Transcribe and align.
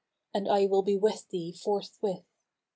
and 0.33 0.49
I 0.49 0.65
will 0.65 0.81
be 0.81 0.97
with 0.97 1.29
thee 1.29 1.51
forthwith. 1.51 2.25